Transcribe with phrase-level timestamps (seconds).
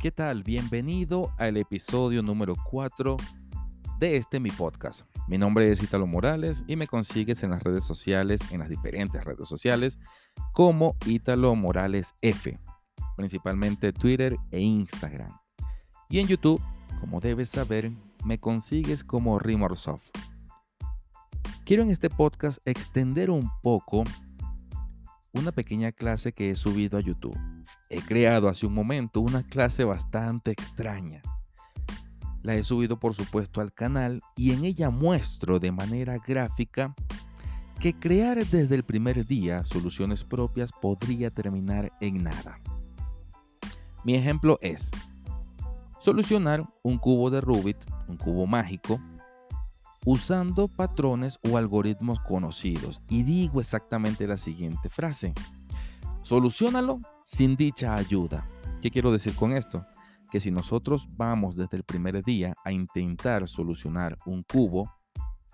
[0.00, 0.42] ¿Qué tal?
[0.42, 3.18] Bienvenido al episodio número 4
[3.98, 5.02] de este mi podcast.
[5.28, 9.22] Mi nombre es Italo Morales y me consigues en las redes sociales, en las diferentes
[9.22, 9.98] redes sociales,
[10.54, 12.58] como Italo Morales F,
[13.14, 15.38] principalmente Twitter e Instagram.
[16.08, 16.62] Y en YouTube,
[16.98, 17.92] como debes saber,
[18.24, 20.08] me consigues como Rimorsoft.
[21.66, 24.04] Quiero en este podcast extender un poco
[25.34, 27.36] una pequeña clase que he subido a YouTube.
[27.92, 31.20] He creado hace un momento una clase bastante extraña.
[32.42, 36.94] La he subido por supuesto al canal y en ella muestro de manera gráfica
[37.80, 42.60] que crear desde el primer día soluciones propias podría terminar en nada.
[44.04, 44.90] Mi ejemplo es
[45.98, 49.00] solucionar un cubo de Rubik, un cubo mágico,
[50.06, 53.02] usando patrones o algoritmos conocidos.
[53.08, 55.34] Y digo exactamente la siguiente frase.
[56.22, 57.00] Solucionalo
[57.30, 58.44] sin dicha ayuda.
[58.82, 59.86] ¿Qué quiero decir con esto?
[60.32, 64.90] Que si nosotros vamos desde el primer día a intentar solucionar un cubo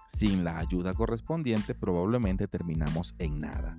[0.08, 3.76] sin la ayuda correspondiente, probablemente terminamos en nada.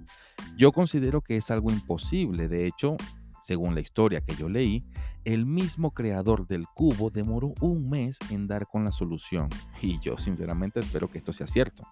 [0.58, 2.48] Yo considero que es algo imposible.
[2.48, 2.98] De hecho,
[3.42, 4.84] según la historia que yo leí,
[5.26, 9.50] el mismo creador del cubo demoró un mes en dar con la solución.
[9.82, 11.84] Y yo sinceramente espero que esto sea cierto.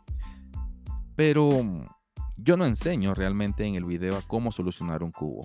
[1.16, 1.50] Pero
[2.38, 5.42] yo no enseño realmente en el video a cómo solucionar un cubo.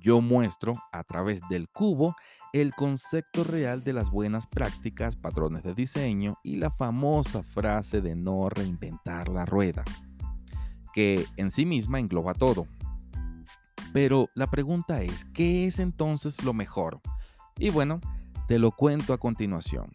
[0.00, 2.14] Yo muestro a través del cubo
[2.52, 8.14] el concepto real de las buenas prácticas, patrones de diseño y la famosa frase de
[8.14, 9.84] no reinventar la rueda,
[10.94, 12.66] que en sí misma engloba todo.
[13.92, 17.00] Pero la pregunta es, ¿qué es entonces lo mejor?
[17.58, 18.00] Y bueno,
[18.48, 19.92] te lo cuento a continuación.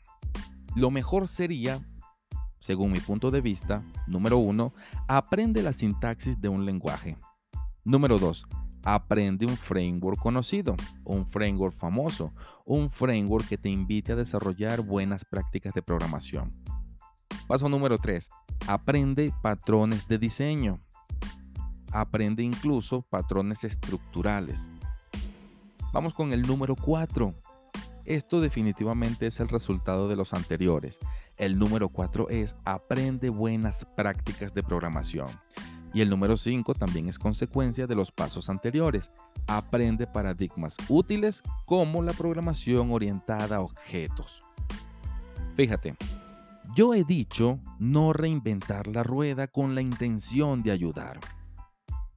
[0.75, 1.79] Lo mejor sería,
[2.59, 4.73] según mi punto de vista, número uno,
[5.07, 7.17] aprende la sintaxis de un lenguaje.
[7.83, 8.45] Número dos,
[8.83, 12.33] aprende un framework conocido, un framework famoso,
[12.65, 16.51] un framework que te invite a desarrollar buenas prácticas de programación.
[17.47, 18.29] Paso número tres,
[18.67, 20.79] aprende patrones de diseño
[21.91, 24.69] aprende incluso patrones estructurales.
[25.93, 27.33] Vamos con el número 4.
[28.05, 30.97] Esto definitivamente es el resultado de los anteriores.
[31.37, 35.27] El número 4 es aprende buenas prácticas de programación.
[35.93, 39.11] Y el número 5 también es consecuencia de los pasos anteriores.
[39.47, 44.41] Aprende paradigmas útiles como la programación orientada a objetos.
[45.55, 45.95] Fíjate,
[46.75, 51.19] yo he dicho no reinventar la rueda con la intención de ayudar.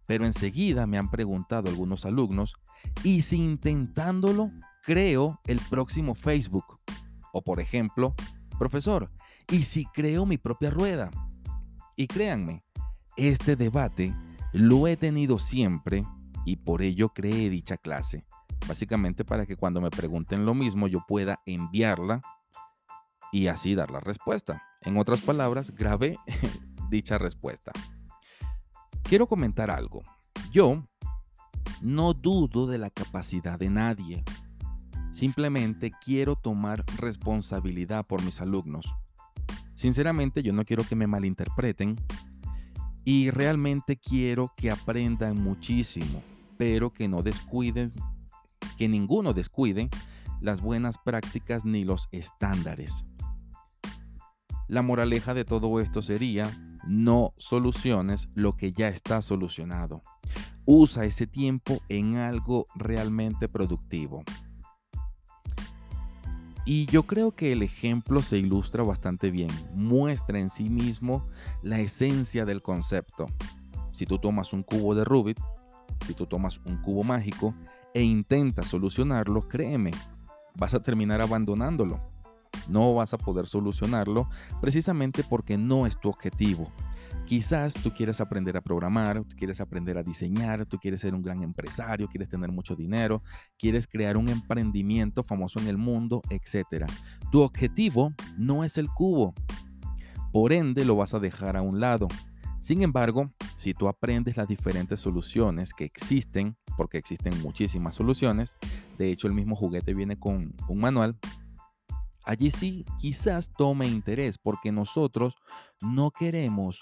[0.06, 2.55] Pero enseguida me han preguntado algunos alumnos,
[3.03, 4.53] ¿y si intentándolo
[4.83, 6.79] creo el próximo Facebook?
[7.33, 8.15] O por ejemplo,
[8.59, 9.11] profesor,
[9.51, 11.11] ¿y si creo mi propia rueda?
[11.97, 12.64] Y créanme,
[13.17, 14.15] este debate
[14.53, 16.05] lo he tenido siempre
[16.45, 18.27] y por ello creé dicha clase.
[18.67, 22.23] Básicamente para que cuando me pregunten lo mismo yo pueda enviarla
[23.33, 24.63] y así dar la respuesta.
[24.83, 26.17] En otras palabras, grabé
[26.91, 27.73] dicha respuesta.
[29.03, 30.03] Quiero comentar algo.
[30.53, 30.87] Yo
[31.83, 34.25] no dudo de la capacidad de nadie.
[35.13, 38.87] Simplemente quiero tomar responsabilidad por mis alumnos.
[39.75, 41.97] Sinceramente, yo no quiero que me malinterpreten
[43.05, 46.23] y realmente quiero que aprendan muchísimo,
[46.57, 47.93] pero que no descuiden,
[48.79, 49.89] que ninguno descuide
[50.41, 53.05] las buenas prácticas ni los estándares.
[54.69, 56.51] La moraleja de todo esto sería
[56.87, 60.03] no soluciones lo que ya está solucionado.
[60.65, 64.25] Usa ese tiempo en algo realmente productivo.
[66.65, 69.51] Y yo creo que el ejemplo se ilustra bastante bien.
[69.75, 71.27] Muestra en sí mismo
[71.63, 73.27] la esencia del concepto.
[73.93, 75.39] Si tú tomas un cubo de Rubik,
[76.07, 77.55] si tú tomas un cubo mágico
[77.93, 79.91] e intentas solucionarlo, créeme,
[80.57, 82.15] vas a terminar abandonándolo
[82.69, 84.29] no vas a poder solucionarlo
[84.61, 86.71] precisamente porque no es tu objetivo.
[87.27, 91.23] Quizás tú quieres aprender a programar, tú quieres aprender a diseñar, tú quieres ser un
[91.23, 93.23] gran empresario, quieres tener mucho dinero,
[93.59, 96.85] quieres crear un emprendimiento famoso en el mundo, etc.
[97.32, 99.32] Tu objetivo no es el cubo.
[100.32, 102.09] Por ende, lo vas a dejar a un lado.
[102.61, 103.25] Sin embargo,
[103.56, 108.56] si tú aprendes las diferentes soluciones que existen, porque existen muchísimas soluciones,
[108.99, 111.17] de hecho el mismo juguete viene con un manual,
[112.25, 115.37] allí sí quizás tome interés porque nosotros
[115.82, 116.81] no queremos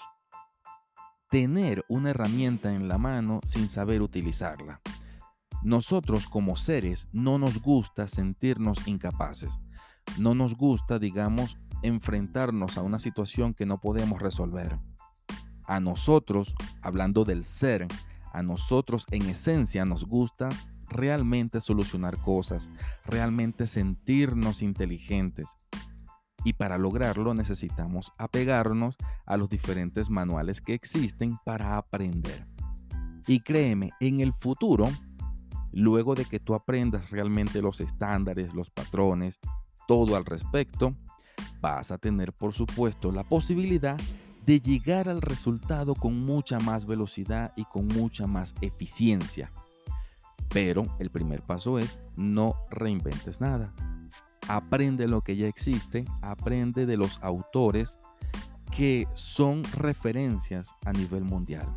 [1.33, 4.81] tener una herramienta en la mano sin saber utilizarla.
[5.63, 9.59] Nosotros como seres no nos gusta sentirnos incapaces.
[10.19, 14.77] No nos gusta, digamos, enfrentarnos a una situación que no podemos resolver.
[15.63, 16.53] A nosotros,
[16.83, 17.87] hablando del ser,
[18.31, 20.49] a nosotros en esencia nos gusta
[20.87, 22.69] realmente solucionar cosas,
[23.05, 25.47] realmente sentirnos inteligentes.
[26.43, 32.45] Y para lograrlo necesitamos apegarnos a los diferentes manuales que existen para aprender.
[33.27, 34.85] Y créeme, en el futuro,
[35.71, 39.39] luego de que tú aprendas realmente los estándares, los patrones,
[39.87, 40.95] todo al respecto,
[41.61, 43.97] vas a tener por supuesto la posibilidad
[44.45, 49.51] de llegar al resultado con mucha más velocidad y con mucha más eficiencia.
[50.49, 53.73] Pero el primer paso es no reinventes nada.
[54.47, 57.99] Aprende lo que ya existe, aprende de los autores
[58.75, 61.67] que son referencias a nivel mundial.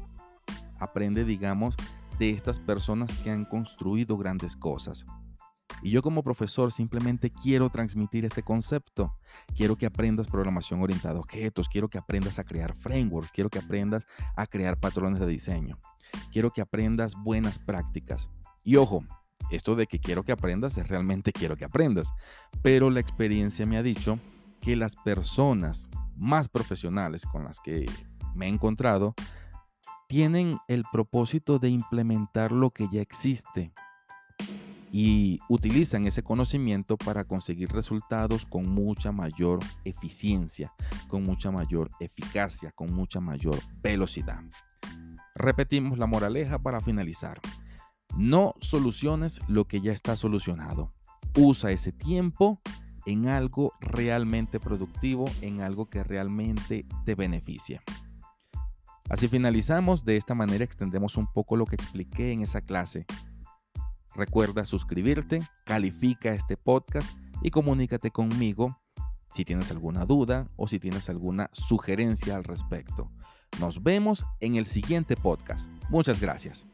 [0.78, 1.76] Aprende, digamos,
[2.18, 5.04] de estas personas que han construido grandes cosas.
[5.82, 9.14] Y yo como profesor simplemente quiero transmitir este concepto.
[9.54, 13.58] Quiero que aprendas programación orientada a objetos, quiero que aprendas a crear frameworks, quiero que
[13.58, 15.78] aprendas a crear patrones de diseño.
[16.32, 18.30] Quiero que aprendas buenas prácticas.
[18.64, 19.04] Y ojo,
[19.50, 22.12] esto de que quiero que aprendas es realmente quiero que aprendas.
[22.62, 24.18] Pero la experiencia me ha dicho
[24.60, 27.86] que las personas más profesionales con las que
[28.34, 29.14] me he encontrado
[30.08, 33.72] tienen el propósito de implementar lo que ya existe
[34.92, 40.72] y utilizan ese conocimiento para conseguir resultados con mucha mayor eficiencia,
[41.08, 44.40] con mucha mayor eficacia, con mucha mayor velocidad.
[45.34, 47.40] Repetimos la moraleja para finalizar.
[48.16, 50.92] No soluciones lo que ya está solucionado.
[51.36, 52.60] Usa ese tiempo
[53.04, 57.80] en algo realmente productivo, en algo que realmente te beneficie.
[59.08, 63.06] Así finalizamos, de esta manera extendemos un poco lo que expliqué en esa clase
[64.16, 68.80] Recuerda suscribirte, califica este podcast y comunícate conmigo
[69.28, 73.10] si tienes alguna duda o si tienes alguna sugerencia al respecto.
[73.60, 75.70] Nos vemos en el siguiente podcast.
[75.90, 76.66] Muchas gracias.